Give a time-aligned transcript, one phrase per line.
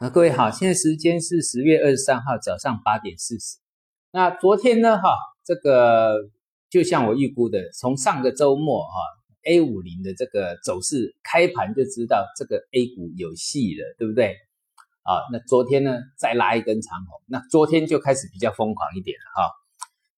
[0.00, 3.58] 那各位好，现在时间是十月二十三号早上八点四十。
[4.12, 6.30] 那昨天呢，哈，这个
[6.70, 8.90] 就像我预估的，从上个周末哈
[9.44, 14.36] ，A 五零的这个走势开盘就知道这个 A 股有戏了，对不对？
[15.02, 19.50] 啊，那昨天呢再拉一根长红，那昨天就开始比较疯狂一点了哈。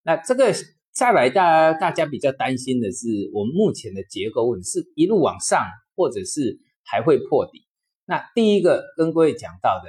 [0.03, 0.53] 那这个
[0.93, 5.65] 再来大大家比较担心的是，我们目前的结构问题是一路往上，
[5.97, 7.65] 或者是还会破底。
[8.11, 9.89] 那第一个跟各位讲到的，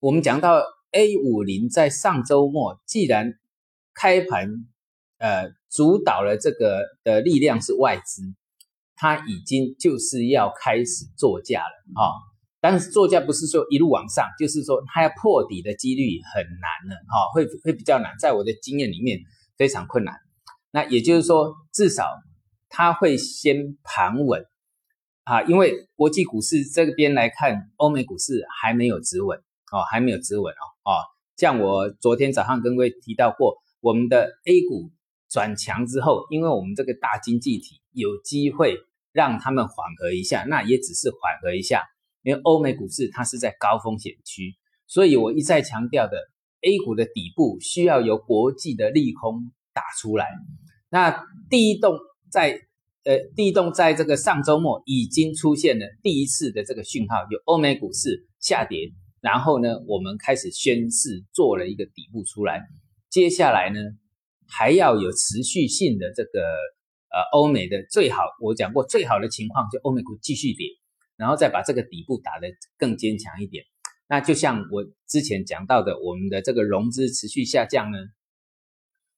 [0.00, 0.60] 我们讲到
[0.90, 3.34] A 五零在上周末，既然
[3.94, 4.50] 开盘，
[5.18, 8.22] 呃，主导了这个的力量是外资，
[8.96, 12.10] 它已经就是要开始做价了啊。
[12.58, 19.20] 但是做价不是说一路往上，就是说它要破底的几率很难了哈，会会比较难，在我的经验里面
[19.56, 20.16] 非常困难。
[20.72, 22.04] 那也就是说，至少
[22.68, 24.44] 它会先盘稳。
[25.28, 29.38] 啊，因为国际股市这边来看，欧美股市还没有止稳
[29.70, 31.04] 哦，还没有止稳哦，哦，
[31.36, 34.90] 像我昨天早上跟各位提到过，我们的 A 股
[35.28, 38.78] 转强之后，因为我们这个大经济体有机会
[39.12, 41.84] 让他们缓和一下，那也只是缓和一下，
[42.22, 44.56] 因为欧美股市它是在高风险区，
[44.86, 46.16] 所以我一再强调的
[46.62, 50.26] A 股的底部需要由国际的利空打出来，
[50.88, 51.98] 那第一动
[52.32, 52.62] 在。
[53.08, 58.92] 呃，地动在这个上周末已经出现了第一次的这个讯号，有欧美股市下跌，
[59.22, 62.60] 然后呢，我们开始宣示做了一个底部出来，
[63.08, 63.80] 接下来呢，
[64.46, 66.40] 还要有持续性的这个
[67.08, 70.66] 呃欧美的最好，我讲过最好的情况就欧美股继续跌，
[71.16, 73.64] 然后再把这个底部打得更坚强一点。
[74.06, 77.96] 那就像我之前讲到的，我们的这个融资持续下降呢，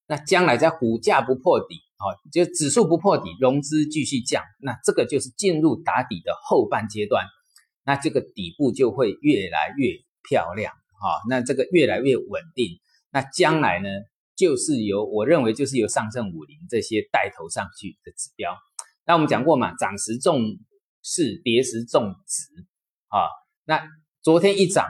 [0.07, 1.90] 那将来在股价不破底。
[2.01, 7.27] 好，就指数不破底，融资继续降，那这个就是进入打底的后半阶段，
[7.85, 9.89] 那这个底部就会越来越
[10.27, 13.91] 漂亮，哈，那这个越来越稳定，那将来呢，
[14.35, 18.57] 就是由我认为就是由上证五零这些带头上去的指标。
[19.05, 20.41] 那我们讲过嘛，涨时重
[21.03, 22.45] 势，跌时重值，
[23.09, 23.29] 啊，
[23.67, 23.87] 那
[24.23, 24.89] 昨天一涨，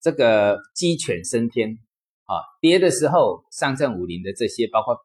[0.00, 1.76] 这个鸡犬升天，
[2.24, 4.96] 啊，跌的时候上证五零的这些包括。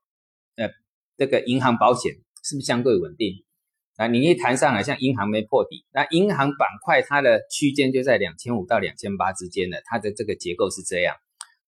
[1.22, 3.46] 这个银行保险是不是相对稳定？
[3.96, 11.16] 啊，你一谈上来，像银行没破底，那银行板块它的区间就在两千五到两千八之间的，它的这个结构是这样。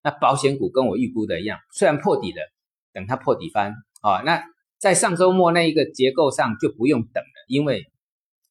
[0.01, 2.51] 那保险股跟我预估的一样，虽然破底了，
[2.93, 4.43] 等它破底翻啊，那
[4.79, 7.85] 在上周末那一个结构上就不用等了，因为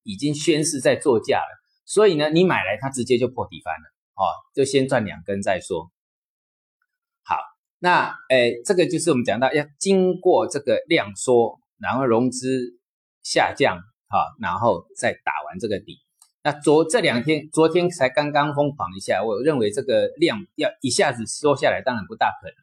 [0.05, 4.23] 已经宣示在做价了，所以呢，你买来它直接就破底翻了，哦，
[4.55, 5.91] 就先赚两根再说。
[7.85, 12.79] 那诶，这个就是我们讲到要经过这个量缩，然后融资
[13.25, 13.77] 下降，
[14.09, 15.99] 哈，然后再打完这个底。
[16.45, 22.55] 那昨这两天，昨天才刚刚疯狂一下，我认为这个量要一下子缩下来，当然不大可能。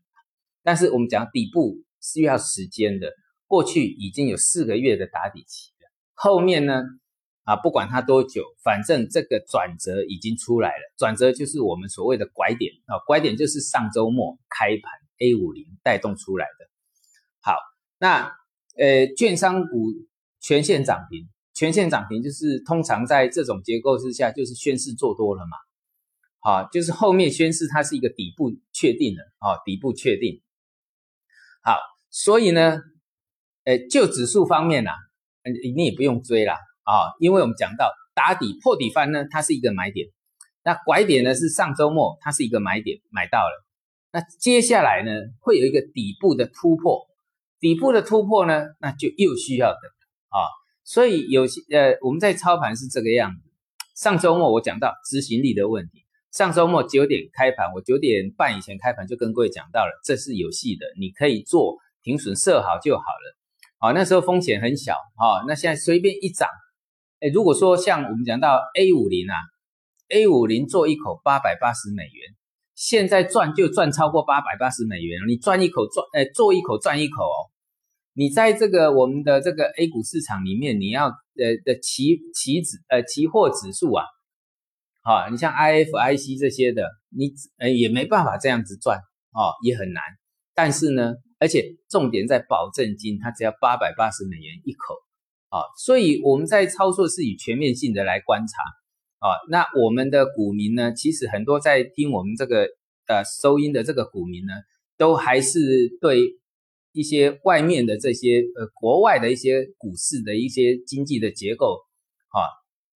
[0.63, 3.11] 但是我们讲底部是要时间的，
[3.45, 6.81] 过去已经有四个月的打底期了，后面呢，
[7.43, 15.08] 啊，不管它多久，反正这个转折已经出来了，转折就是我们所谓的拐点啊，拐点就是上周末开盘。
[15.19, 16.69] A 五零带动出来的，
[17.41, 17.57] 好，
[17.97, 18.31] 那
[18.77, 19.91] 呃，券商股
[20.39, 25.57] 全线涨停，全线涨停就是通常在这种结构之下，就是宣示做多了嘛，
[26.39, 30.41] 好，就是后面宣示它是一个底部确定了，啊，底部确定，
[31.61, 31.77] 好，
[32.09, 32.79] 所以呢，
[33.65, 34.91] 呃，就指数方面呐，
[35.43, 36.53] 你你也不用追了
[36.83, 40.07] 啊，因为我们讲到打底破底翻呢，它是一个买点，
[40.63, 43.65] 那拐点呢是上周末它是一个买点，买到了。
[44.11, 47.05] 那接下来呢，会有一个底部的突破，
[47.59, 49.81] 底部的突破呢，那就又需要等
[50.29, 50.49] 啊。
[50.83, 53.51] 所以有些呃，我们在操盘是这个样子。
[53.95, 63.37] 上周末我讲到执行力的问题，上周末九点开盘，我九点半以前开盘就跟各位讲到了，这是有戏的，你可以做停损设好就好了。
[63.77, 65.45] 啊，那时候风险很小啊。
[65.47, 66.49] 那现在随便一涨，
[67.19, 69.35] 哎，如果说像我们讲到 A 五零啊
[70.09, 72.38] ，A 五零做一口八百八十美元。
[72.79, 77.51] 现在赚就赚超过八百八十美元，你赚一口赚，呃，做一口赚一口哦。
[78.13, 84.05] 你在这个我们的这个 A 股市场里面，你要呃的期期指呃期货指数啊，
[85.03, 88.97] 好，你像 IFIC 这些的，你呃也没办法这样子赚
[89.33, 90.01] 哦，也很难。
[90.55, 94.95] 但是呢，而且重点在保证金，它只要八百八十美元一口
[95.49, 98.53] 啊，所以我们在操作是以全面性的来观察。
[99.19, 100.93] 啊，那我们的股民呢？
[100.93, 102.69] 其实很多在听我们这个
[103.07, 104.53] 呃收音的这个股民呢，
[104.97, 105.59] 都还是
[105.99, 106.19] 对
[106.93, 111.79] 一些外面的这些呃国外的一些股市的一些经济的结构
[112.29, 112.47] 啊，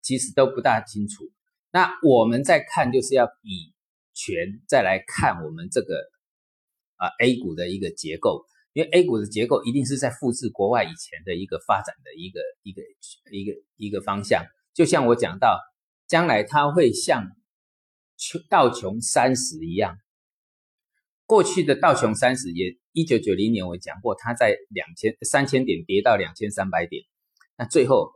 [0.01, 1.29] 其实都不大清楚。
[1.71, 3.73] 那我们再看就是要以
[4.13, 5.95] 权再来看我们这个
[6.95, 12.81] 啊 A 股的一个结构，因为 A 股的结构一定是在复制国外以前的一个发展的一个一个
[13.31, 14.45] 一个一个方向。
[14.73, 15.59] 就像我讲到，
[16.07, 17.31] 将来它会像
[18.17, 19.97] 穷道琼三十一样，
[21.25, 27.03] 过去的道琼三十也一九九零年我讲过，它在两千三千点跌到两千三百点，
[27.57, 28.11] 那最后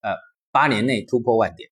[0.00, 0.14] 呃
[0.50, 1.70] 八年内突破万点。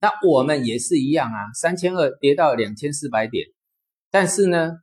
[0.00, 3.48] 那我们也是一样啊，三千二跌到两千四百点，
[4.12, 4.78] 但是呢，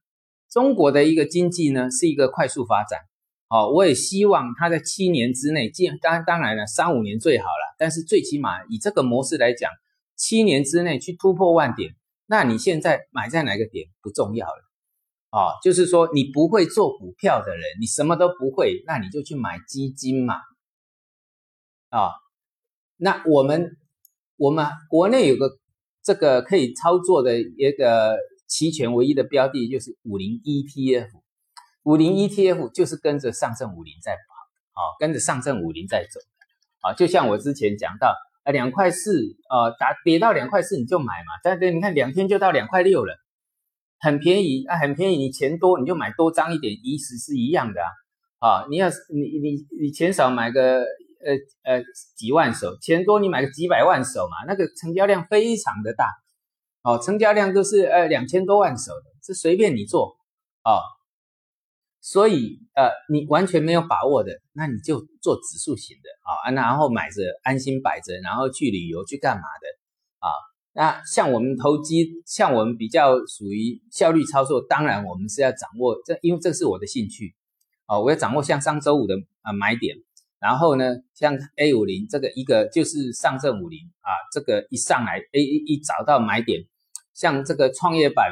[0.52, 3.00] 中国的一个经济呢是一个快速发展，
[3.48, 9.72] 哦，我也希望它在七年之内，当当当然了，三五年最好了，但是最起码以这个模式来讲，
[10.16, 11.96] 七年之内去突破万点，
[12.26, 14.64] 那你现在买在哪个点不重要了，
[15.32, 20.36] 哦，就是说你不会做股票的人，你什么都不会，那你就去买基金嘛，
[21.90, 22.12] 啊，
[22.98, 23.78] 那我们。
[24.38, 25.50] 我们国内有个
[26.04, 28.18] 这个可以操作的一个
[28.50, 31.08] 期权唯一的标的，就是五零 ETF。
[31.84, 36.20] 五零 ETF 就是跟着上证五零在跑，啊，跟着上证五零在走，
[36.82, 38.14] 啊，就像我之前讲到，
[38.46, 39.12] 啊，两块四，
[39.50, 43.14] 呃，打跌到两块四你就买嘛，但是你看两天就到两块六了，
[44.00, 47.82] 很便宜啊，很便宜，你钱多你就买多张一点，意思是一样的
[48.40, 50.86] 啊，啊，你要是你你你钱少买个。
[51.26, 51.32] 呃
[51.64, 51.84] 呃，
[52.16, 56.06] 几万手钱多，你买个几百万手嘛，那个成交量非常的大，
[56.84, 60.18] 哦，成交量都是呃两千多万手的，是随便你做
[60.64, 60.86] 哦。
[62.06, 69.68] 所以呃，你完全没有把握的，那你就做指数型的啊，然后买着安心摆着，然后去旅游去干嘛的
[70.20, 70.30] 啊？
[70.74, 77.34] 那像我们投机，像我们比较属于效率操作，当然我们是要掌握这，因为这是我的兴趣
[77.88, 79.98] 啊，我要掌握像上周五的啊买点。
[80.38, 86.66] 然后呢，像 A 五零这个一个就是上证五零啊，这个一上来 A 一找到买点，
[87.16, 88.30] 像这个创业板，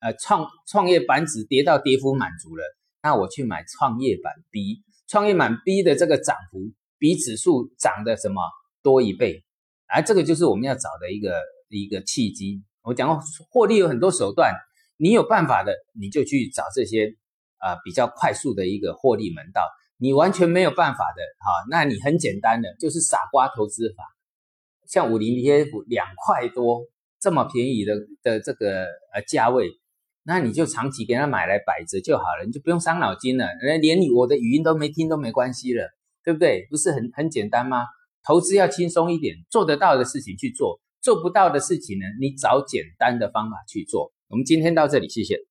[0.00, 2.62] 呃创创业板指跌到跌幅满足了，
[3.02, 8.42] 那我去买创业板 B，创业板 B 的这个涨幅比指数涨的什么
[8.82, 9.44] 多一倍，
[9.86, 12.62] 而这个就是我们要找的一个一个契机。
[12.82, 14.54] 我讲过，获利有很多手段，
[14.96, 17.14] 你有办法的，你就去找这些
[17.58, 19.62] 啊比较快速的一个获利门道。
[20.00, 24.04] 你完全没有办法的，哈，那你很简单的就是傻瓜投资法，
[24.86, 26.82] 像五零 ETF 两块多
[27.20, 29.72] 这么便宜的的这个呃价位，
[30.28, 35.88] 那你就长期给他买来摆着就好了，你就不用伤脑筋了，人连你我的语音都没听都没关系了，
[36.22, 36.66] 对不对？
[36.68, 37.86] 不是很很简单吗？
[38.22, 44.12] 投资要轻松一点，做得到的事情去做，做不到的事情呢，你找简单的方法去做。
[44.28, 45.47] 我们今天到这里，谢谢。